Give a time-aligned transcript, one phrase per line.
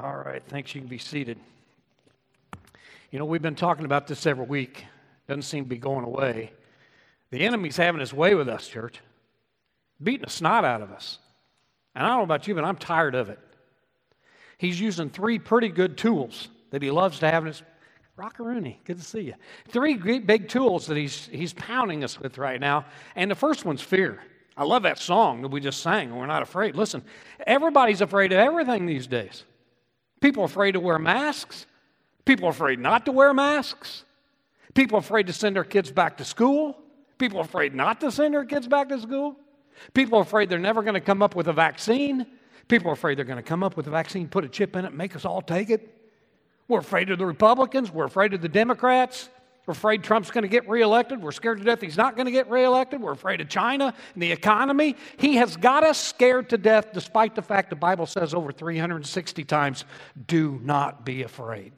[0.00, 0.74] All right, thanks.
[0.74, 1.38] You can be seated.
[3.10, 4.86] You know, we've been talking about this every week.
[5.28, 6.52] Doesn't seem to be going away.
[7.30, 9.00] The enemy's having his way with us, church,
[10.02, 11.18] beating the snot out of us.
[11.94, 13.38] And I don't know about you, but I'm tired of it.
[14.56, 17.62] He's using three pretty good tools that he loves to have in his
[18.18, 19.34] Rockaroonie, good to see you.
[19.68, 22.86] Three great big tools that he's, he's pounding us with right now.
[23.16, 24.20] And the first one's fear.
[24.56, 26.76] I love that song that we just sang, We're Not Afraid.
[26.76, 27.02] Listen,
[27.46, 29.44] everybody's afraid of everything these days.
[30.22, 31.66] People afraid to wear masks.
[32.24, 34.04] People afraid not to wear masks.
[34.72, 36.78] People afraid to send their kids back to school.
[37.18, 39.36] People afraid not to send their kids back to school.
[39.92, 42.26] People afraid they're never going to come up with a vaccine.
[42.68, 44.94] People afraid they're going to come up with a vaccine, put a chip in it,
[44.94, 45.98] make us all take it.
[46.68, 47.90] We're afraid of the Republicans.
[47.90, 49.28] We're afraid of the Democrats.
[49.66, 51.22] We're afraid Trump's going to get reelected.
[51.22, 53.00] We're scared to death he's not going to get reelected.
[53.00, 54.96] We're afraid of China and the economy.
[55.18, 59.44] He has got us scared to death, despite the fact the Bible says over 360
[59.44, 59.84] times,
[60.26, 61.72] do not be afraid.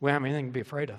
[0.00, 0.98] We don't have anything to be afraid of.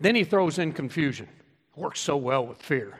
[0.00, 1.28] Then he throws in confusion.
[1.76, 2.98] Works so well with fear.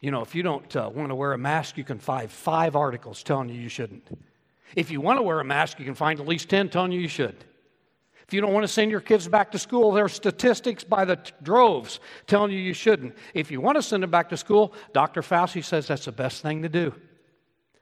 [0.00, 2.74] You know, if you don't uh, want to wear a mask, you can find five
[2.74, 4.08] articles telling you you shouldn't.
[4.74, 7.00] If you want to wear a mask, you can find at least 10 telling you
[7.00, 7.44] you should.
[8.28, 11.06] If you don't want to send your kids back to school, there are statistics by
[11.06, 13.16] the droves telling you you shouldn't.
[13.32, 15.22] If you want to send them back to school, Dr.
[15.22, 16.94] Fauci says that's the best thing to do.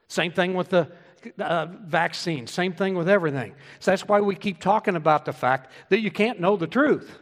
[0.07, 0.89] Same thing with the
[1.37, 3.55] uh, vaccine, same thing with everything.
[3.79, 7.19] So that's why we keep talking about the fact that you can't know the truth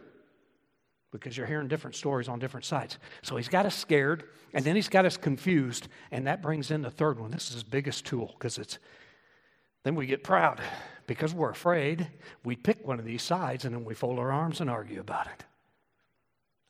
[1.10, 2.96] because you're hearing different stories on different sides.
[3.22, 4.22] So he's got us scared,
[4.54, 7.32] and then he's got us confused, and that brings in the third one.
[7.32, 8.78] This is his biggest tool because it's
[9.86, 10.60] then we get proud
[11.06, 12.08] because we're afraid.
[12.42, 15.28] We pick one of these sides and then we fold our arms and argue about
[15.28, 15.44] it.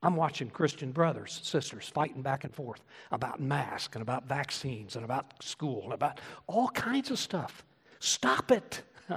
[0.03, 5.05] I'm watching Christian brothers, sisters fighting back and forth about masks and about vaccines and
[5.05, 7.65] about school and about all kinds of stuff.
[8.01, 8.83] Stop it.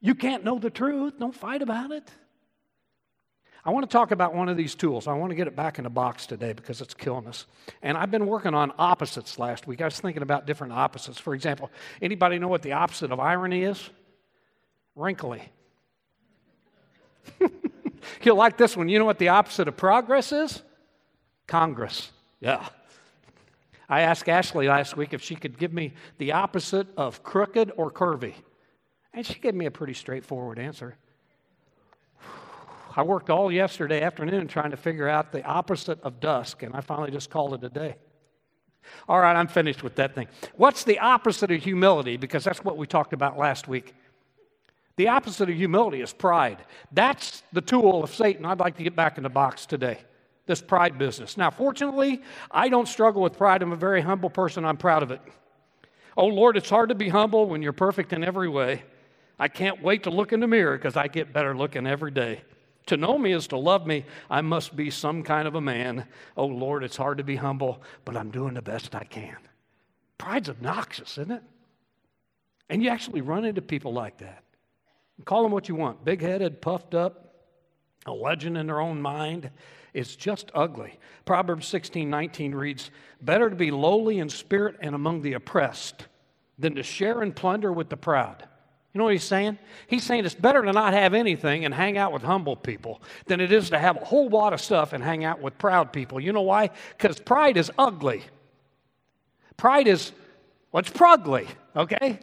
[0.00, 1.18] you can't know the truth.
[1.18, 2.08] Don't fight about it.
[3.66, 5.08] I want to talk about one of these tools.
[5.08, 7.46] I want to get it back in the box today because it's killing us.
[7.82, 9.80] And I've been working on opposites last week.
[9.80, 11.18] I was thinking about different opposites.
[11.18, 13.90] For example, anybody know what the opposite of irony is?
[14.94, 15.42] Wrinkly.
[18.22, 18.88] You'll like this one.
[18.88, 20.62] You know what the opposite of progress is?
[21.48, 22.12] Congress.
[22.38, 22.68] Yeah.
[23.88, 27.90] I asked Ashley last week if she could give me the opposite of crooked or
[27.90, 28.34] curvy.
[29.12, 30.96] And she gave me a pretty straightforward answer.
[32.96, 36.80] I worked all yesterday afternoon trying to figure out the opposite of dusk, and I
[36.80, 37.96] finally just called it a day.
[39.06, 40.28] All right, I'm finished with that thing.
[40.54, 42.16] What's the opposite of humility?
[42.16, 43.94] Because that's what we talked about last week.
[44.96, 46.64] The opposite of humility is pride.
[46.90, 48.46] That's the tool of Satan.
[48.46, 49.98] I'd like to get back in the box today.
[50.46, 51.36] This pride business.
[51.36, 53.60] Now, fortunately, I don't struggle with pride.
[53.60, 54.64] I'm a very humble person.
[54.64, 55.20] I'm proud of it.
[56.16, 58.84] Oh, Lord, it's hard to be humble when you're perfect in every way.
[59.38, 62.40] I can't wait to look in the mirror because I get better looking every day.
[62.86, 64.04] To know me is to love me.
[64.30, 66.06] I must be some kind of a man.
[66.36, 69.36] Oh, Lord, it's hard to be humble, but I'm doing the best I can.
[70.18, 71.42] Pride's obnoxious, isn't it?
[72.68, 74.44] And you actually run into people like that.
[75.24, 77.34] Call them what you want big headed, puffed up,
[78.06, 79.50] a legend in their own mind.
[79.94, 80.98] It's just ugly.
[81.24, 86.06] Proverbs 16 19 reads, Better to be lowly in spirit and among the oppressed
[86.58, 88.46] than to share and plunder with the proud.
[88.96, 89.58] You know what he's saying?
[89.88, 93.42] He's saying it's better to not have anything and hang out with humble people than
[93.42, 96.18] it is to have a whole lot of stuff and hang out with proud people.
[96.18, 96.70] You know why?
[96.96, 98.22] Because pride is ugly.
[99.58, 100.12] Pride is,
[100.72, 101.46] well, prugly,
[101.76, 102.20] okay?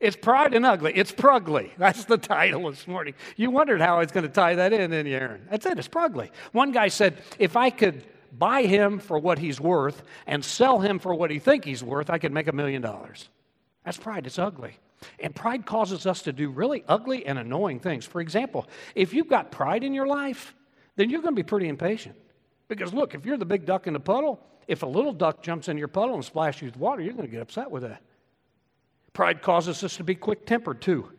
[0.00, 0.92] It's pride and ugly.
[0.94, 1.70] It's prugly.
[1.78, 3.14] That's the title this morning.
[3.36, 5.46] You wondered how I was going to tie that in, didn't you, Aaron?
[5.50, 5.78] That's it.
[5.78, 6.30] It's prugly.
[6.52, 8.04] One guy said, if I could
[8.36, 12.10] buy him for what he's worth and sell him for what he think he's worth,
[12.10, 13.30] I could make a million dollars.
[13.86, 14.26] That's pride.
[14.26, 14.76] It's ugly.
[15.20, 18.04] And pride causes us to do really ugly and annoying things.
[18.04, 20.54] For example, if you've got pride in your life,
[20.96, 22.16] then you're going to be pretty impatient.
[22.68, 25.68] Because look, if you're the big duck in the puddle, if a little duck jumps
[25.68, 28.02] in your puddle and splashes you with water, you're going to get upset with that.
[29.12, 31.10] Pride causes us to be quick tempered too.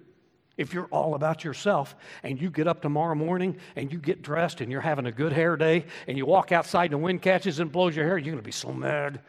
[0.55, 4.61] If you're all about yourself and you get up tomorrow morning and you get dressed
[4.61, 7.59] and you're having a good hair day and you walk outside and the wind catches
[7.59, 9.21] and blows your hair, you're going to be so mad.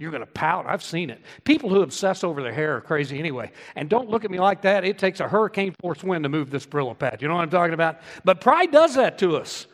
[0.00, 0.64] You're going to pout.
[0.66, 1.20] I've seen it.
[1.44, 3.52] People who obsess over their hair are crazy anyway.
[3.76, 4.82] And don't look at me like that.
[4.82, 7.20] It takes a hurricane force wind to move this Brillo pad.
[7.20, 8.00] You know what I'm talking about?
[8.24, 9.66] But pride does that to us.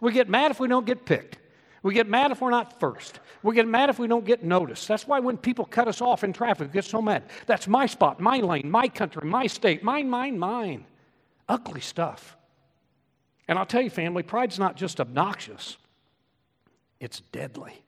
[0.00, 1.36] We get mad if we don't get picked.
[1.82, 3.20] We get mad if we're not first.
[3.42, 4.88] We get mad if we don't get noticed.
[4.88, 7.24] That's why when people cut us off in traffic, we get so mad.
[7.44, 10.86] That's my spot, my lane, my country, my state, mine, mine, mine.
[11.46, 12.38] Ugly stuff.
[13.46, 15.76] And I'll tell you, family, pride's not just obnoxious,
[17.00, 17.82] it's deadly.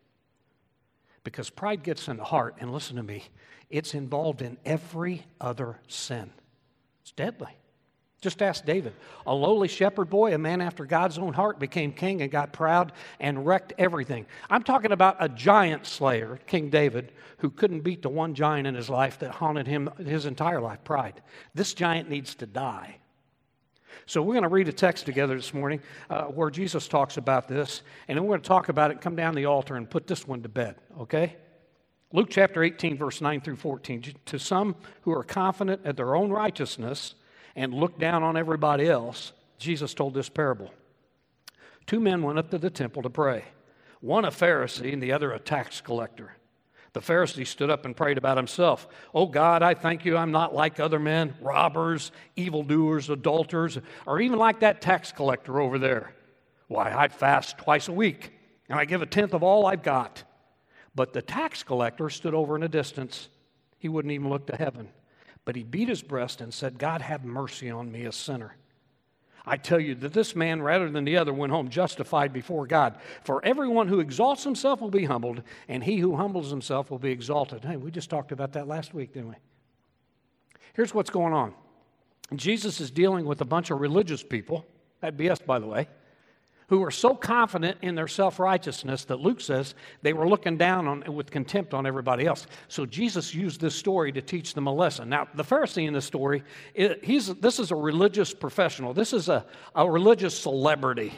[1.26, 3.25] Because pride gets in the heart, and listen to me,
[3.69, 6.31] it's involved in every other sin.
[7.02, 7.50] It's deadly.
[8.20, 8.93] Just ask David.
[9.26, 12.93] A lowly shepherd boy, a man after God's own heart, became king and got proud
[13.19, 14.25] and wrecked everything.
[14.49, 18.76] I'm talking about a giant slayer, King David, who couldn't beat the one giant in
[18.76, 21.23] his life that haunted him his entire life pride.
[21.56, 22.99] This giant needs to die.
[24.04, 27.48] So we're going to read a text together this morning uh, where Jesus talks about
[27.48, 30.06] this, and then we're going to talk about it, come down the altar, and put
[30.06, 31.37] this one to bed, okay?
[32.12, 34.14] Luke chapter 18, verse 9 through 14.
[34.26, 37.14] To some who are confident at their own righteousness,
[37.56, 40.70] and look down on everybody else, Jesus told this parable.
[41.87, 43.44] Two men went up to the temple to pray,
[44.00, 46.36] one a Pharisee and the other a tax collector.
[46.96, 48.88] The Pharisee stood up and prayed about himself.
[49.14, 54.38] Oh God, I thank you I'm not like other men, robbers, evildoers, adulterers, or even
[54.38, 56.14] like that tax collector over there.
[56.69, 58.32] Why, I fast twice a week,
[58.70, 60.25] and I give a tenth of all I've got.
[60.94, 63.28] But the tax collector stood over in a distance.
[63.78, 64.88] He wouldn't even look to heaven.
[65.44, 68.56] But he beat his breast and said, God, have mercy on me, a sinner.
[69.46, 72.98] I tell you that this man, rather than the other, went home justified before God.
[73.22, 77.12] For everyone who exalts himself will be humbled, and he who humbles himself will be
[77.12, 77.64] exalted.
[77.64, 79.37] Hey, we just talked about that last week, didn't we?
[80.75, 81.54] Here's what's going on
[82.34, 84.66] Jesus is dealing with a bunch of religious people.
[85.00, 85.87] That'd be us, by the way
[86.68, 90.88] who were so confident in their self righteousness that Luke says they were looking down
[90.88, 92.46] on, with contempt on everybody else.
[92.68, 95.08] So Jesus used this story to teach them a lesson.
[95.08, 96.42] Now, the Pharisee in this story,
[96.74, 101.12] he's, this is a religious professional, this is a, a religious celebrity.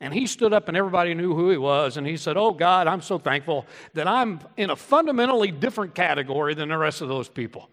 [0.00, 1.96] And he stood up and everybody knew who he was.
[1.96, 6.54] And he said, Oh God, I'm so thankful that I'm in a fundamentally different category
[6.54, 7.68] than the rest of those people.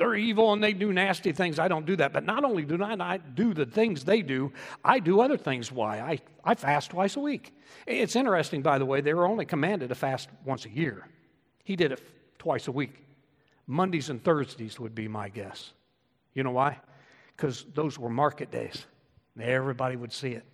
[0.00, 1.58] They're evil and they do nasty things.
[1.58, 2.14] I don't do that.
[2.14, 4.50] But not only do I do the things they do,
[4.82, 5.70] I do other things.
[5.70, 6.00] Why?
[6.00, 7.54] I, I fast twice a week.
[7.86, 11.06] It's interesting, by the way, they were only commanded to fast once a year.
[11.64, 12.00] He did it
[12.38, 12.94] twice a week.
[13.66, 15.74] Mondays and Thursdays would be my guess.
[16.32, 16.78] You know why?
[17.36, 18.86] Because those were market days.
[19.38, 20.46] Everybody would see it.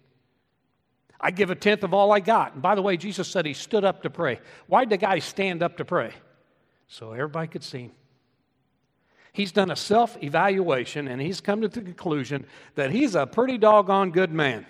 [1.20, 2.54] I give a tenth of all I got.
[2.54, 4.40] And by the way, Jesus said he stood up to pray.
[4.66, 6.14] Why'd the guy stand up to pray?
[6.88, 7.92] So everybody could see him.
[9.36, 13.58] He's done a self evaluation and he's come to the conclusion that he's a pretty
[13.58, 14.64] doggone good man.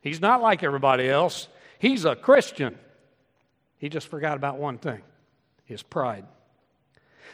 [0.00, 1.48] He's not like everybody else,
[1.80, 2.78] he's a Christian.
[3.78, 5.02] He just forgot about one thing
[5.64, 6.24] his pride.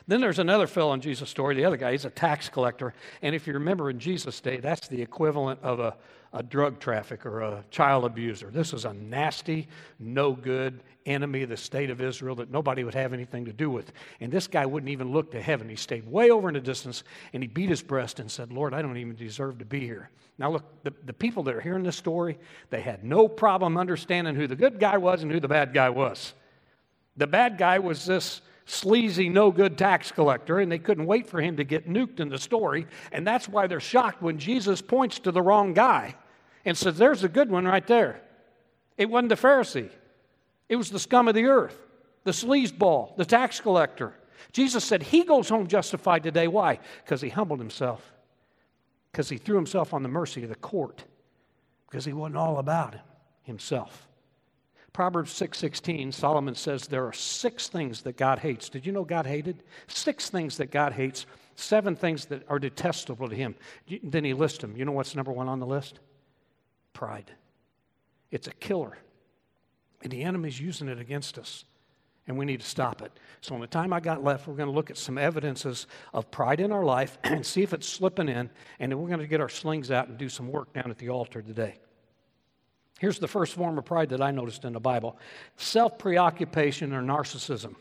[0.08, 1.55] Then there's another fellow in Jesus' story.
[1.55, 2.94] The other guy, he's a tax collector.
[3.20, 5.94] And if you remember in Jesus' day, that's the equivalent of a,
[6.36, 8.50] a drug trafficker, a child abuser.
[8.50, 9.68] This was a nasty,
[9.98, 13.70] no good enemy of the state of Israel that nobody would have anything to do
[13.70, 13.90] with.
[14.20, 15.66] And this guy wouldn't even look to heaven.
[15.66, 18.74] He stayed way over in the distance and he beat his breast and said, Lord,
[18.74, 20.10] I don't even deserve to be here.
[20.36, 22.38] Now, look, the, the people that are hearing this story,
[22.68, 25.88] they had no problem understanding who the good guy was and who the bad guy
[25.88, 26.34] was.
[27.16, 31.40] The bad guy was this sleazy, no good tax collector, and they couldn't wait for
[31.40, 32.86] him to get nuked in the story.
[33.10, 36.14] And that's why they're shocked when Jesus points to the wrong guy
[36.66, 38.20] and says, There's a good one right there.
[38.98, 39.88] It wasn't the Pharisee,
[40.68, 41.78] it was the scum of the earth,
[42.24, 44.12] the sleazeball, the tax collector.
[44.52, 46.46] Jesus said he goes home justified today.
[46.46, 46.78] Why?
[47.02, 48.12] Because he humbled himself,
[49.10, 51.04] because he threw himself on the mercy of the court,
[51.88, 52.96] because he wasn't all about
[53.44, 54.06] himself.
[54.92, 58.69] Proverbs 6:16, Solomon says there are six things that God hates.
[58.69, 59.62] Did you know God hated?
[59.88, 63.55] Six things that God hates, seven things that are detestable to him.
[64.02, 64.74] Then he lists them.
[64.74, 66.00] You know what's number one on the list?
[66.96, 67.31] Pride.
[68.31, 68.96] It's a killer.
[70.00, 71.67] And the enemy's using it against us.
[72.26, 73.12] And we need to stop it.
[73.43, 76.31] So, in the time I got left, we're going to look at some evidences of
[76.31, 78.48] pride in our life and see if it's slipping in.
[78.79, 80.96] And then we're going to get our slings out and do some work down at
[80.96, 81.74] the altar today.
[82.98, 85.19] Here's the first form of pride that I noticed in the Bible
[85.58, 87.74] self preoccupation or narcissism.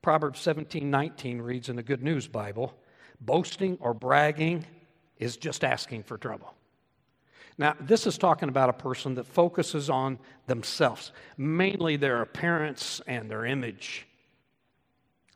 [0.00, 2.74] Proverbs 17 19 reads in the Good News Bible
[3.20, 4.64] boasting or bragging
[5.18, 6.54] is just asking for trouble.
[7.56, 13.30] Now, this is talking about a person that focuses on themselves, mainly their appearance and
[13.30, 14.06] their image.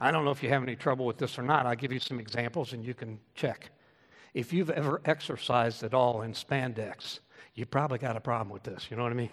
[0.01, 1.67] I don't know if you have any trouble with this or not.
[1.67, 3.71] I'll give you some examples and you can check.
[4.35, 7.21] If you've ever exercised at all in spandex,
[7.55, 8.89] you probably got a problem with this.
[8.91, 9.31] You know what I mean?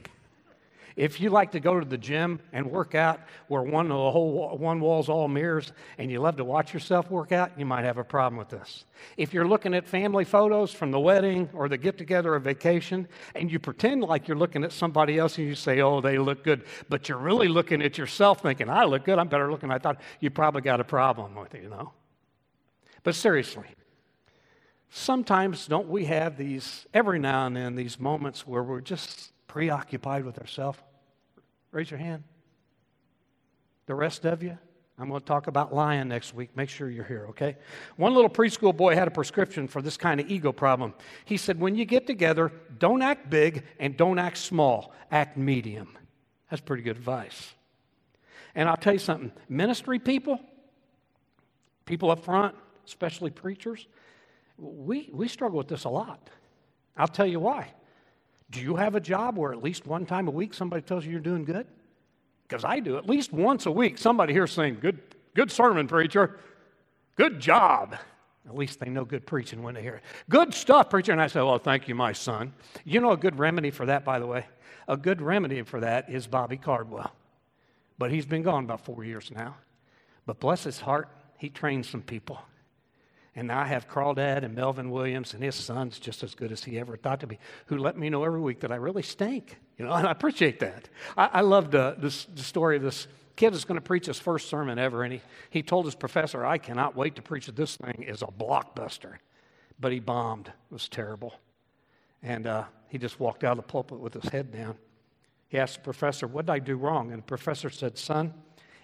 [0.95, 4.57] If you like to go to the gym and work out where one, the whole,
[4.57, 7.97] one wall's all mirrors and you love to watch yourself work out, you might have
[7.97, 8.85] a problem with this.
[9.17, 13.09] If you're looking at family photos from the wedding or the get together or vacation
[13.35, 16.45] and you pretend like you're looking at somebody else and you say, oh, they look
[16.45, 19.71] good, but you're really looking at yourself thinking, I look good, I'm better looking.
[19.71, 21.91] I thought you probably got a problem with it, you know?
[23.03, 23.67] But seriously,
[24.89, 30.25] sometimes don't we have these, every now and then, these moments where we're just preoccupied
[30.25, 30.77] with ourselves?
[31.71, 32.23] Raise your hand.
[33.85, 34.57] The rest of you?
[34.99, 36.49] I'm going to talk about lying next week.
[36.57, 37.55] Make sure you're here, okay?
[37.95, 40.93] One little preschool boy had a prescription for this kind of ego problem.
[41.23, 45.97] He said, When you get together, don't act big and don't act small, act medium.
[46.51, 47.53] That's pretty good advice.
[48.55, 50.37] And I'll tell you something ministry people,
[51.85, 53.87] people up front, especially preachers,
[54.57, 56.29] we, we struggle with this a lot.
[56.97, 57.71] I'll tell you why.
[58.55, 61.11] Do you have a job where at least one time a week somebody tells you
[61.11, 61.67] you're doing good?
[62.47, 62.97] Because I do.
[62.97, 64.97] At least once a week, somebody here saying, Good,
[65.33, 66.39] good sermon, preacher.
[67.17, 67.97] Good job.
[68.47, 70.03] At least they know good preaching when they hear it.
[70.29, 71.11] Good stuff, preacher.
[71.11, 72.53] And I say, Well, thank you, my son.
[72.85, 74.45] You know a good remedy for that, by the way?
[74.87, 77.11] A good remedy for that is Bobby Cardwell.
[77.97, 79.57] But he's been gone about four years now.
[80.25, 82.39] But bless his heart, he trained some people.
[83.35, 86.63] And now I have Crawdad and Melvin Williams and his son's just as good as
[86.63, 89.57] he ever thought to be, who let me know every week that I really stink.
[89.77, 90.87] You know, and I appreciate that.
[91.17, 94.47] I, I loved this, the story of this kid that's going to preach his first
[94.49, 98.03] sermon ever, and he, he told his professor, I cannot wait to preach this thing
[98.07, 99.15] is a blockbuster.
[99.79, 100.47] But he bombed.
[100.47, 101.33] It was terrible.
[102.23, 104.77] And uh, he just walked out of the pulpit with his head down.
[105.49, 107.11] He asked the professor, What did I do wrong?
[107.11, 108.33] And the professor said, Son,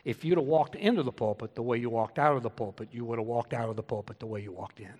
[0.03, 2.89] if you'd have walked into the pulpit the way you walked out of the pulpit,
[2.91, 4.93] you would have walked out of the pulpit the way you walked in.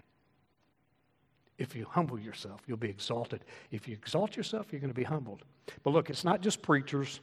[1.58, 3.42] If you humble yourself, you'll be exalted.
[3.72, 5.44] If you exalt yourself, you're going to be humbled.
[5.84, 7.20] But look, it's not just preachers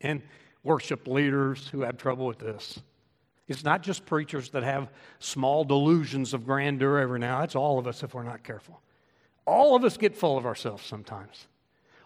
[0.00, 0.22] and
[0.62, 2.80] worship leaders who have trouble with this.
[3.48, 7.42] It's not just preachers that have small delusions of grandeur every now.
[7.42, 8.80] It's all of us if we're not careful.
[9.46, 11.48] All of us get full of ourselves sometimes.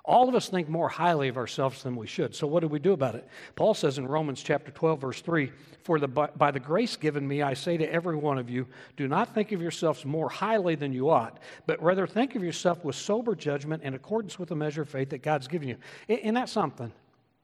[0.07, 2.35] All of us think more highly of ourselves than we should.
[2.35, 3.27] So, what do we do about it?
[3.57, 5.51] Paul says in Romans chapter 12, verse 3
[5.83, 8.67] For the, by the grace given me, I say to every one of you,
[8.99, 12.85] do not think of yourselves more highly than you ought, but rather think of yourself
[12.85, 15.79] with sober judgment in accordance with the measure of faith that God's given you.
[16.07, 16.93] Isn't that something?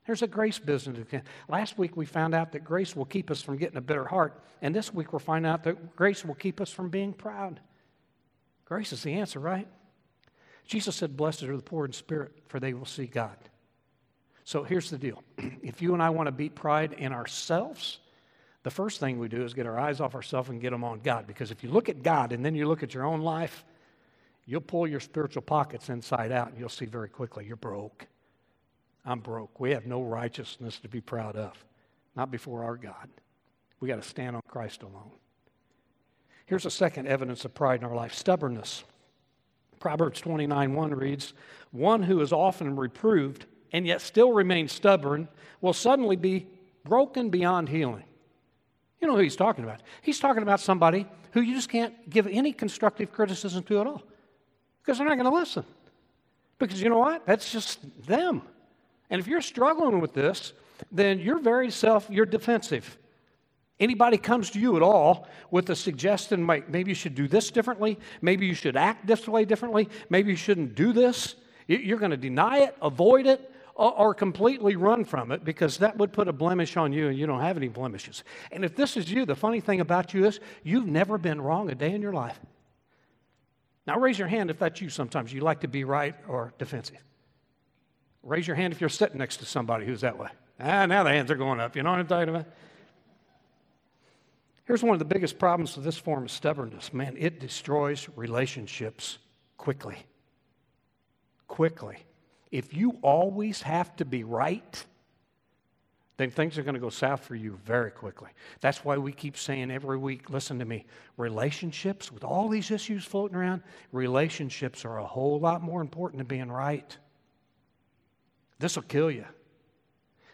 [0.07, 0.99] There's a grace business.
[1.49, 4.43] Last week we found out that grace will keep us from getting a bitter heart,
[4.61, 7.61] and this week we're finding out that grace will keep us from being proud.
[8.67, 9.67] Grace is the answer, right?
[10.71, 13.37] Jesus said, Blessed are the poor in spirit, for they will see God.
[14.45, 15.21] So here's the deal
[15.65, 17.99] if you and I want to beat pride in ourselves,
[18.63, 21.01] the first thing we do is get our eyes off ourselves and get them on
[21.01, 21.27] God.
[21.27, 23.65] Because if you look at God and then you look at your own life,
[24.47, 28.07] you'll pull your spiritual pockets inside out and you'll see very quickly you're broke.
[29.05, 29.59] I'm broke.
[29.59, 31.53] We have no righteousness to be proud of,
[32.15, 33.09] not before our God.
[33.81, 35.11] We got to stand on Christ alone.
[36.47, 38.85] Here's a second evidence of pride in our life stubbornness.
[39.81, 41.33] Proverbs 29 1 reads,
[41.73, 45.29] One who is often reproved and yet still remains stubborn
[45.61, 46.47] will suddenly be
[46.85, 48.05] broken beyond healing.
[49.01, 49.81] You know who he's talking about?
[50.03, 54.03] He's talking about somebody who you just can't give any constructive criticism to at all
[54.83, 55.65] because they're not going to listen.
[56.59, 57.27] Because you know what?
[57.27, 58.43] That's just them.
[59.09, 60.53] And if you're struggling with this,
[60.93, 62.99] then you're very self, you're defensive.
[63.81, 67.99] Anybody comes to you at all with a suggestion, maybe you should do this differently,
[68.21, 71.35] maybe you should act this way differently, maybe you shouldn't do this,
[71.67, 76.13] you're going to deny it, avoid it, or completely run from it because that would
[76.13, 78.23] put a blemish on you and you don't have any blemishes.
[78.53, 81.71] And if this is you, the funny thing about you is you've never been wrong
[81.71, 82.39] a day in your life.
[83.87, 85.33] Now, raise your hand if that's you sometimes.
[85.33, 86.99] You like to be right or defensive.
[88.23, 90.29] Raise your hand if you're sitting next to somebody who's that way.
[90.61, 91.75] Ah, now the hands are going up.
[91.75, 92.47] You know what I'm talking about?
[94.71, 99.19] Here's one of the biggest problems with this form of stubbornness man, it destroys relationships
[99.57, 100.07] quickly.
[101.49, 101.97] Quickly.
[102.53, 104.85] If you always have to be right,
[106.19, 108.31] then things are going to go south for you very quickly.
[108.61, 110.87] That's why we keep saying every week listen to me,
[111.17, 116.29] relationships, with all these issues floating around, relationships are a whole lot more important than
[116.29, 116.97] being right.
[118.61, 119.25] This will kill you.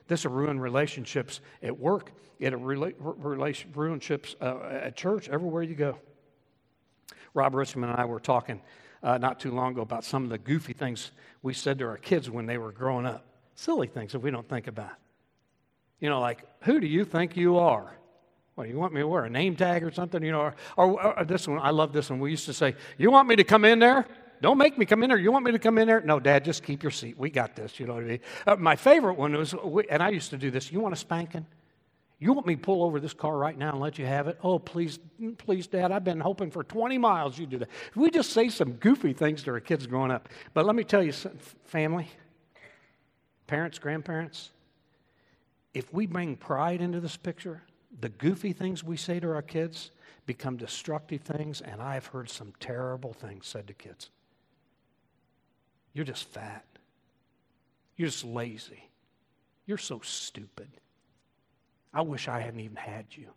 [0.09, 2.13] This will ruin relationships at work.
[2.39, 5.99] It'll relation, relationships uh, at church, everywhere you go.
[7.35, 8.61] Rob Richmond and I were talking
[9.03, 11.11] uh, not too long ago about some of the goofy things
[11.43, 13.25] we said to our kids when they were growing up.
[13.55, 14.93] Silly things that we don't think about.
[16.01, 17.97] You know, like, who do you think you are?
[18.55, 20.23] What, you want me to wear a name tag or something?
[20.23, 22.21] You know, or, or, or this one, I love this one.
[22.21, 24.07] We used to say, You want me to come in there?
[24.41, 25.19] Don't make me come in there.
[25.19, 26.01] You want me to come in there?
[26.01, 27.19] No, Dad, just keep your seat.
[27.19, 27.81] We got this.
[27.81, 28.21] You know what I mean?
[28.47, 29.55] Uh, my favorite one was,
[29.91, 30.71] and I used to do this.
[30.71, 31.47] You want a spanking?
[32.19, 34.39] You want me to pull over this car right now and let you have it?
[34.43, 34.99] Oh, please,
[35.39, 35.93] please, Dad.
[35.93, 37.69] I've been hoping for 20 miles you do that.
[37.95, 40.29] We just say some goofy things to our kids growing up.
[40.55, 41.13] But let me tell you,
[41.65, 42.09] family,
[43.47, 44.51] parents, grandparents,
[45.75, 47.63] if we bring pride into this picture,
[48.01, 49.91] the goofy things we say to our kids
[50.25, 54.11] become destructive things, and I've heard some terrible things said to kids.
[55.97, 56.63] You're just fat.
[57.97, 58.91] You're just lazy.
[59.65, 60.69] You're so stupid.
[61.95, 63.29] I wish I hadn't even had you.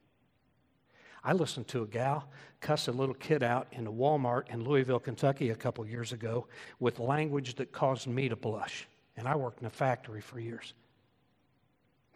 [1.24, 2.28] I listened to a gal
[2.60, 6.48] cuss a little kid out in a Walmart in Louisville, Kentucky a couple years ago
[6.82, 8.90] with language that caused me to blush.
[9.16, 10.74] And I worked in a factory for years.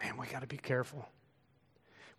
[0.04, 1.08] Man, we got to be careful.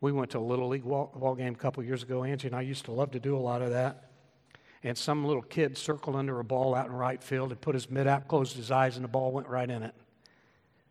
[0.00, 2.24] We went to a Little League ball, ball game a couple years ago.
[2.24, 4.12] Angie and I used to love to do a lot of that.
[4.84, 7.90] And some little kid circled under a ball out in right field and put his
[7.90, 9.94] mitt out, closed his eyes, and the ball went right in it.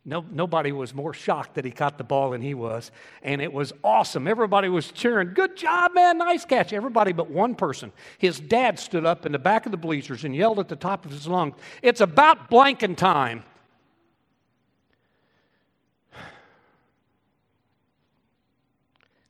[0.06, 2.92] No, nobody was more shocked that he caught the ball than he was.
[3.22, 4.28] And it was awesome.
[4.28, 6.74] Everybody was cheering, Good job, man, nice catch.
[6.74, 7.94] Everybody but one person.
[8.18, 11.06] His dad stood up in the back of the bleachers and yelled at the top
[11.06, 13.44] of his lungs, It's about blanking time.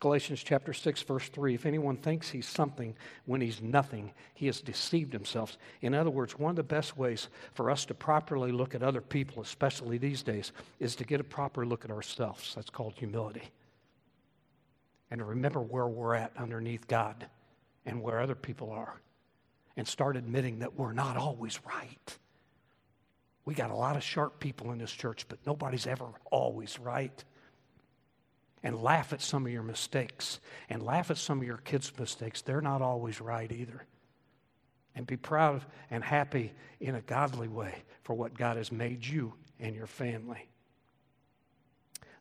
[0.04, 2.94] Galatians chapter 6, verse 3 If anyone thinks he's something
[3.26, 5.58] when he's nothing, he has deceived himself.
[5.80, 9.00] In other words, one of the best ways for us to properly look at other
[9.00, 12.54] people, especially these days, is to get a proper look at ourselves.
[12.54, 13.44] That's called humility.
[15.10, 17.26] And to remember where we're at underneath God
[17.86, 19.00] and where other people are.
[19.78, 22.18] And start admitting that we're not always right.
[23.46, 27.24] We got a lot of sharp people in this church, but nobody's ever always right
[28.64, 30.40] and laugh at some of your mistakes
[30.70, 32.42] and laugh at some of your kids' mistakes.
[32.42, 33.86] They're not always right either.
[34.96, 39.34] And be proud and happy in a godly way for what God has made you
[39.60, 40.48] and your family.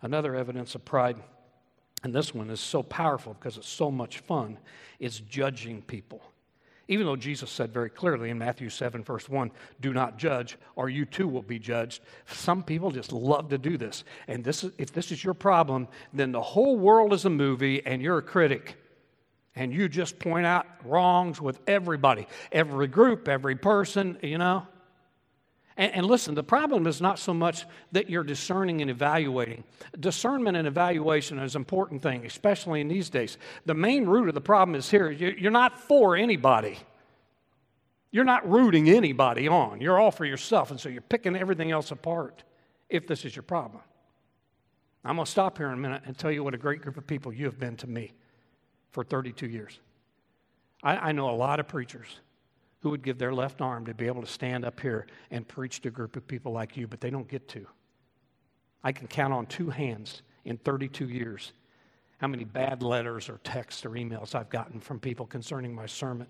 [0.01, 1.17] Another evidence of pride,
[2.03, 4.59] and this one is so powerful because it's so much fun,
[4.99, 6.23] is judging people.
[6.93, 10.91] Even though Jesus said very clearly in Matthew 7, verse 1, do not judge, or
[10.91, 12.03] you too will be judged.
[12.27, 14.05] Some people just love to do this.
[14.29, 17.81] And this is, if this is your problem, then the whole world is a movie
[17.87, 18.77] and you're a critic.
[19.57, 24.67] And you just point out wrongs with everybody, every group, every person, you know.
[25.77, 29.65] And, and, listen, the problem is not so much that you're discerning and evaluating.
[29.99, 33.39] Discernment and evaluation is an important thing, especially in these days.
[33.65, 36.79] The main root of the problem is here you're not for anybody.
[38.11, 39.81] You're not rooting anybody on.
[39.81, 42.45] You're all for yourself, and so you're picking everything else apart
[42.91, 43.83] if this is your problem.
[45.05, 46.97] I'm going to stop here in a minute and tell you what a great group
[46.97, 48.13] of people you have been to me
[48.93, 49.81] for 32 years.
[50.83, 52.21] I, I know a lot of preachers
[52.83, 55.81] who would give their left arm to be able to stand up here and preach
[55.81, 57.67] to a group of people like you, but they don't get to.
[58.83, 61.53] I can count on two hands in 32 years
[62.19, 66.27] how many bad letters or texts or emails I've gotten from people concerning my sermon.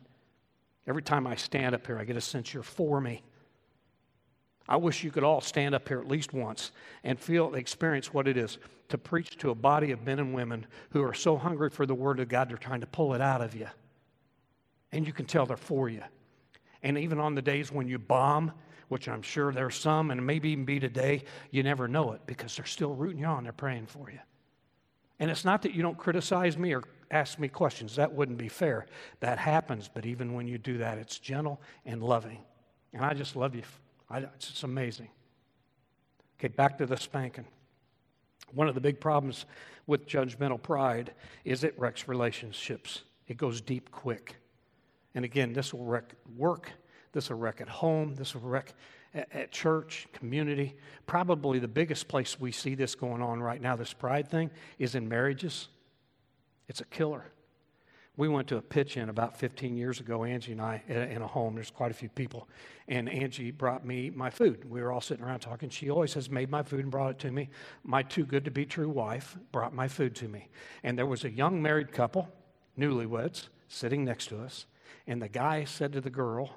[0.86, 3.22] Every time I stand up here, I get a sense you're for me.
[4.68, 6.72] I wish you could all stand up here at least once
[7.04, 10.66] and feel, experience what it is to preach to a body of men and women
[10.90, 13.40] who are so hungry for the Word of God, they're trying to pull it out
[13.40, 13.68] of you.
[14.92, 16.02] And you can tell they're for you.
[16.82, 18.52] And even on the days when you bomb,
[18.88, 22.56] which I'm sure there's some, and maybe even be today, you never know it because
[22.56, 23.44] they're still rooting you on.
[23.44, 24.18] They're praying for you.
[25.18, 27.96] And it's not that you don't criticize me or ask me questions.
[27.96, 28.86] That wouldn't be fair.
[29.20, 32.38] That happens, but even when you do that, it's gentle and loving.
[32.92, 33.62] And I just love you.
[34.10, 35.08] I, it's just amazing.
[36.38, 37.46] Okay, back to the spanking.
[38.52, 39.46] One of the big problems
[39.86, 41.12] with judgmental pride
[41.44, 43.02] is it wrecks relationships.
[43.28, 44.36] It goes deep quick.
[45.14, 46.70] And again, this will wreck work,
[47.12, 48.74] this will wreck at home, this will wreck
[49.14, 50.76] at, at church, community.
[51.06, 54.94] Probably the biggest place we see this going on right now, this pride thing, is
[54.94, 55.68] in marriages.
[56.68, 57.24] It's a killer.
[58.18, 61.26] We went to a pitch in about 15 years ago, Angie and I, in a
[61.26, 61.54] home.
[61.54, 62.46] There's quite a few people.
[62.86, 64.68] And Angie brought me my food.
[64.68, 65.70] We were all sitting around talking.
[65.70, 67.48] She always has made my food and brought it to me.
[67.84, 70.48] My too good to be true wife brought my food to me.
[70.82, 72.28] And there was a young married couple,
[72.78, 74.66] newlyweds, sitting next to us.
[75.06, 76.50] And the guy said to the girl,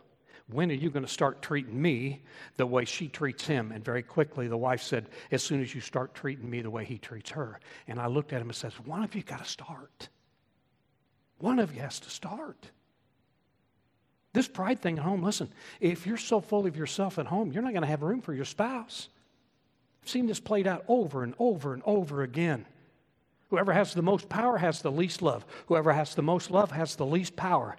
[0.48, 2.24] When are you going to start treating me
[2.58, 3.72] the way she treats him?
[3.72, 6.86] And very quickly, the wife said, As soon as you start treating me the way
[6.86, 7.60] he treats her.
[7.88, 10.10] And I looked at him and said, One of you got to start.
[11.40, 12.70] One of you has to start.
[14.34, 17.64] This pride thing at home, listen, if you're so full of yourself at home, you're
[17.64, 19.08] not going to have room for your spouse.
[20.04, 22.66] I've seen this played out over and over and over again.
[23.50, 25.46] Whoever has the most power has the least love.
[25.68, 27.78] Whoever has the most love has the least power.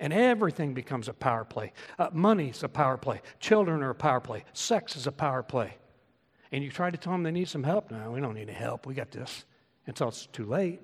[0.00, 1.72] And everything becomes a power play.
[1.98, 3.20] Uh, money's a power play.
[3.38, 4.44] Children are a power play.
[4.54, 5.76] Sex is a power play.
[6.50, 7.90] And you try to tell them they need some help.
[7.90, 8.86] No, we don't need any help.
[8.86, 9.44] We got this.
[9.86, 10.80] Until it's too late.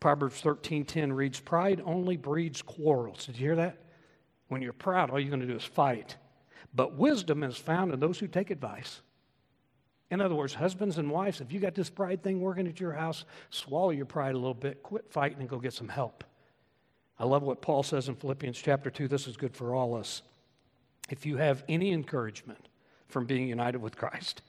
[0.00, 3.24] Proverbs 13:10 reads, Pride only breeds quarrels.
[3.24, 3.78] Did you hear that?
[4.48, 6.16] When you're proud, all you're going to do is fight.
[6.74, 9.00] But wisdom is found in those who take advice.
[10.10, 12.92] In other words, husbands and wives, if you got this pride thing working at your
[12.92, 16.22] house, swallow your pride a little bit, quit fighting, and go get some help.
[17.18, 19.08] I love what Paul says in Philippians chapter 2.
[19.08, 20.22] This is good for all us.
[21.10, 22.68] If you have any encouragement
[23.08, 24.42] from being united with Christ,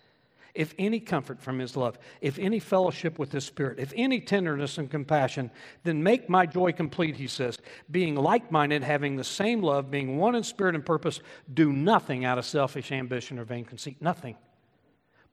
[0.56, 4.78] if any comfort from his love, if any fellowship with his spirit, if any tenderness
[4.78, 5.51] and compassion,
[5.84, 7.60] then make my joy complete, he says,
[7.91, 11.19] being like minded, having the same love, being one in spirit and purpose,
[11.54, 14.01] do nothing out of selfish ambition or vain conceit.
[14.01, 14.38] Nothing.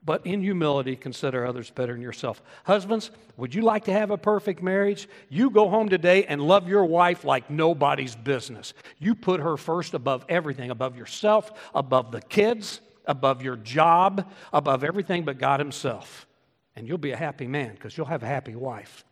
[0.05, 2.41] But in humility, consider others better than yourself.
[2.65, 5.07] Husbands, would you like to have a perfect marriage?
[5.29, 8.73] You go home today and love your wife like nobody's business.
[8.99, 14.83] You put her first above everything, above yourself, above the kids above your job, above
[14.83, 16.27] everything but God Himself.
[16.75, 19.05] And you'll be a happy man because you'll have a happy wife.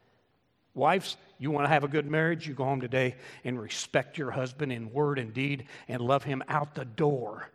[0.74, 2.48] Wives, you want to have a good marriage?
[2.48, 6.44] You go home today and respect your husband in word and deed and love him
[6.48, 7.50] out the door.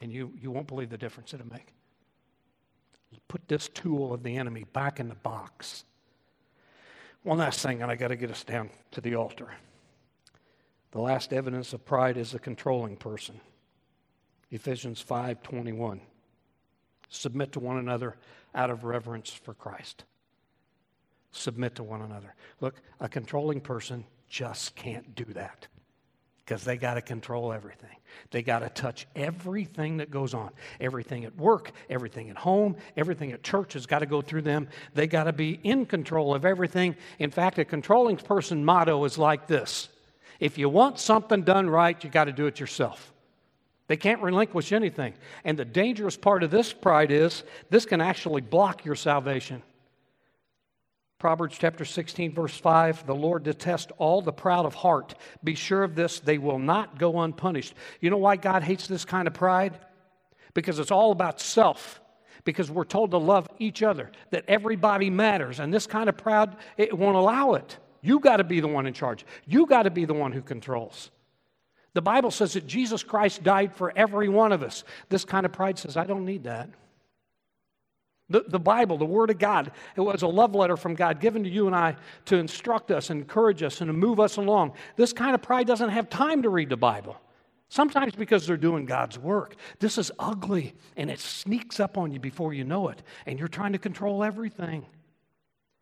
[0.00, 1.74] And you, you won't believe the difference it'll make.
[3.28, 5.84] Put this tool of the enemy back in the box.
[7.22, 9.48] One last thing, and I got to get us down to the altar.
[10.92, 13.40] The last evidence of pride is a controlling person.
[14.50, 16.00] Ephesians 5:21.
[17.08, 18.16] Submit to one another
[18.54, 20.04] out of reverence for Christ.
[21.32, 22.34] Submit to one another.
[22.60, 25.68] Look, a controlling person just can't do that
[26.46, 27.96] because they got to control everything.
[28.30, 30.50] They got to touch everything that goes on.
[30.80, 34.68] Everything at work, everything at home, everything at church has got to go through them.
[34.94, 36.94] They got to be in control of everything.
[37.18, 39.88] In fact, a controlling person motto is like this
[40.38, 43.12] If you want something done right, you got to do it yourself.
[43.88, 45.14] They can't relinquish anything.
[45.44, 49.62] And the dangerous part of this pride is this can actually block your salvation.
[51.18, 55.14] Proverbs chapter 16, verse 5 The Lord detests all the proud of heart.
[55.42, 57.74] Be sure of this, they will not go unpunished.
[58.00, 59.78] You know why God hates this kind of pride?
[60.54, 62.00] Because it's all about self.
[62.44, 65.58] Because we're told to love each other, that everybody matters.
[65.58, 67.76] And this kind of pride, it won't allow it.
[68.02, 70.42] You got to be the one in charge, you got to be the one who
[70.42, 71.10] controls.
[71.94, 74.84] The Bible says that Jesus Christ died for every one of us.
[75.08, 76.68] This kind of pride says, I don't need that.
[78.28, 81.44] The, the Bible, the Word of God, it was a love letter from God given
[81.44, 84.72] to you and I to instruct us, encourage us, and to move us along.
[84.96, 87.16] This kind of pride doesn't have time to read the Bible.
[87.68, 89.56] Sometimes because they're doing God's work.
[89.80, 93.48] This is ugly and it sneaks up on you before you know it, and you're
[93.48, 94.86] trying to control everything.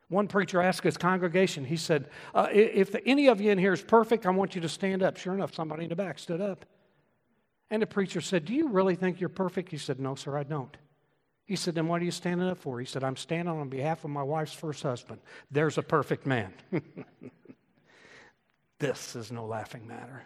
[0.09, 3.83] One preacher asked his congregation, he said, uh, If any of you in here is
[3.83, 5.17] perfect, I want you to stand up.
[5.17, 6.67] Sure enough, somebody in the back stood up.
[7.71, 9.71] And the preacher said, Do you really think you're perfect?
[9.71, 10.77] He said, No, sir, I don't.
[11.45, 12.81] He said, Then what are you standing up for?
[12.81, 15.21] He said, I'm standing on behalf of my wife's first husband.
[15.51, 16.53] There's a perfect man.
[18.79, 20.25] this is no laughing matter.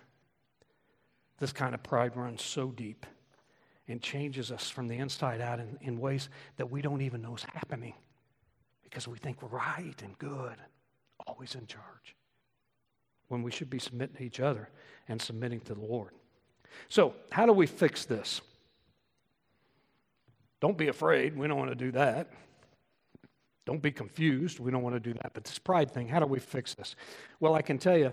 [1.39, 3.07] This kind of pride runs so deep
[3.89, 7.35] and changes us from the inside out in, in ways that we don't even know
[7.35, 7.95] is happening
[8.85, 10.57] because we think we're right and good,
[11.27, 12.17] always in charge,
[13.29, 14.69] when we should be submitting to each other
[15.09, 16.13] and submitting to the Lord.
[16.89, 18.41] So, how do we fix this?
[20.61, 21.37] Don't be afraid.
[21.37, 22.31] We don't want to do that.
[23.67, 24.59] Don't be confused.
[24.59, 25.33] We don't want to do that.
[25.35, 26.97] But this pride thing, how do we fix this?
[27.39, 28.13] Well, I can tell you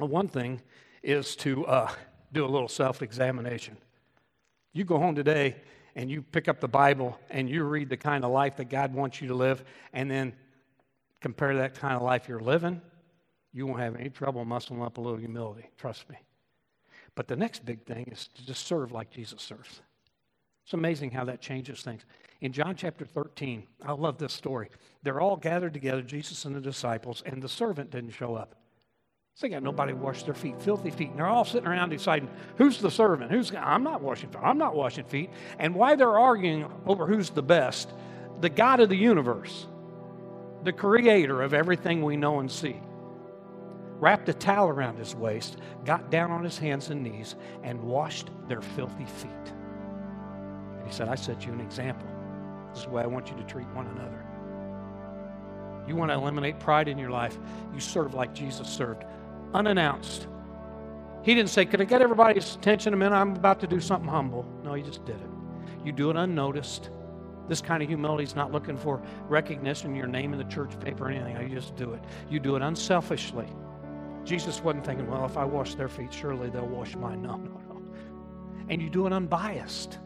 [0.00, 0.60] one thing
[1.02, 1.90] is to uh,
[2.32, 3.76] do a little self examination.
[4.72, 5.56] You go home today
[5.94, 8.94] and you pick up the Bible and you read the kind of life that God
[8.94, 10.34] wants you to live, and then
[11.20, 12.80] compare that kind of life you're living,
[13.52, 15.68] you won't have any trouble muscling up a little humility.
[15.76, 16.16] Trust me.
[17.14, 19.80] But the next big thing is to just serve like Jesus serves.
[20.68, 22.04] It's amazing how that changes things.
[22.42, 24.68] In John chapter 13, I love this story.
[25.02, 28.54] They're all gathered together, Jesus and the disciples, and the servant didn't show up.
[29.34, 31.08] So they got nobody to wash their feet, filthy feet.
[31.08, 32.28] And they're all sitting around deciding
[32.58, 35.30] who's the servant, who's I'm not washing feet, I'm not washing feet.
[35.58, 37.90] And why they're arguing over who's the best,
[38.42, 39.66] the God of the universe,
[40.64, 42.78] the creator of everything we know and see,
[44.00, 48.28] wrapped a towel around his waist, got down on his hands and knees, and washed
[48.48, 49.54] their filthy feet.
[50.88, 52.08] He said, I set you an example.
[52.70, 54.24] This is the way I want you to treat one another.
[55.86, 57.38] You want to eliminate pride in your life,
[57.72, 59.04] you serve like Jesus served
[59.54, 60.26] unannounced.
[61.22, 63.14] He didn't say, Could I get everybody's attention a minute?
[63.14, 64.46] I'm about to do something humble.
[64.62, 65.30] No, he just did it.
[65.84, 66.90] You do it unnoticed.
[67.48, 71.06] This kind of humility is not looking for recognition, your name in the church paper,
[71.06, 71.36] or anything.
[71.48, 72.02] You just do it.
[72.28, 73.48] You do it unselfishly.
[74.24, 77.22] Jesus wasn't thinking, well, if I wash their feet, surely they'll wash mine.
[77.22, 77.82] No, no, no.
[78.68, 79.98] And you do it unbiased.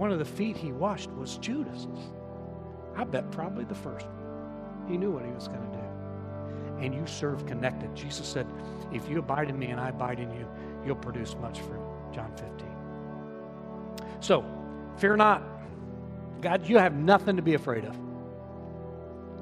[0.00, 2.10] One of the feet he washed was Judas's.
[2.96, 4.06] I bet probably the first.
[4.88, 5.90] He knew what he was going to do
[6.80, 7.94] and you serve connected.
[7.94, 8.46] Jesus said,
[8.92, 10.46] If you abide in me and I abide in you,
[10.84, 11.82] you'll produce much fruit.
[12.12, 12.66] John 15.
[14.20, 14.44] So,
[14.96, 15.42] fear not.
[16.40, 17.94] God, you have nothing to be afraid of.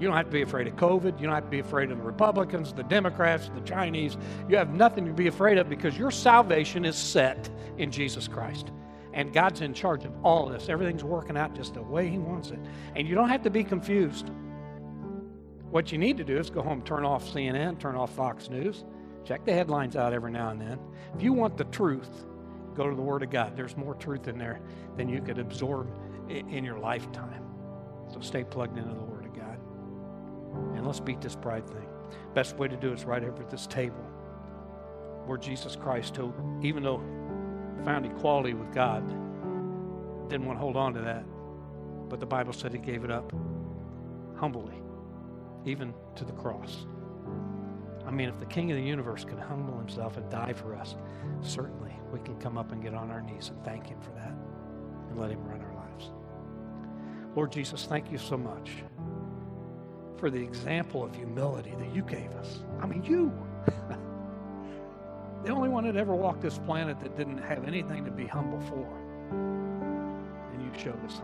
[0.00, 1.20] You don't have to be afraid of COVID.
[1.20, 4.16] You don't have to be afraid of the Republicans, the Democrats, the Chinese.
[4.48, 8.70] You have nothing to be afraid of because your salvation is set in Jesus Christ.
[9.12, 10.68] And God's in charge of all of this.
[10.68, 12.58] Everything's working out just the way He wants it.
[12.94, 14.30] And you don't have to be confused.
[15.70, 18.84] What you need to do is go home, turn off CNN, turn off Fox News,
[19.24, 20.78] check the headlines out every now and then.
[21.14, 22.24] If you want the truth,
[22.74, 23.56] go to the Word of God.
[23.56, 24.60] There's more truth in there
[24.96, 25.90] than you could absorb
[26.28, 27.44] in your lifetime.
[28.12, 29.58] So stay plugged into the Word of God.
[30.76, 31.86] And let's beat this pride thing.
[32.34, 34.04] Best way to do it is right over at this table
[35.26, 37.02] where Jesus Christ, who, even though
[37.88, 39.02] found equality with God,
[40.28, 41.24] didn't want to hold on to that.
[42.10, 43.32] But the Bible said he gave it up
[44.36, 44.74] humbly,
[45.64, 46.84] even to the cross.
[48.06, 50.96] I mean, if the King of the universe could humble himself and die for us,
[51.40, 54.34] certainly we can come up and get on our knees and thank him for that
[55.08, 56.10] and let him run our lives.
[57.34, 58.70] Lord Jesus, thank you so much
[60.18, 62.58] for the example of humility that you gave us.
[62.82, 63.32] I mean, you.
[65.44, 68.60] the only one that ever walked this planet that didn't have anything to be humble
[68.60, 68.86] for.
[70.52, 71.20] And you showed us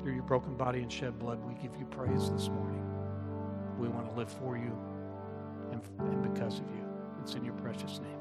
[0.00, 2.84] Through your broken body and shed blood, we give you praise this morning.
[3.78, 4.76] We want to live for you
[5.72, 6.84] and, and because of you.
[7.22, 8.14] It's in your precious name.